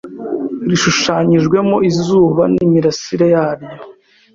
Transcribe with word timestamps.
rishushanyijwemo 0.69 1.77
izuba 1.89 2.43
n 2.53 2.55
imirasire 2.65 3.25
yaryo 3.33 3.75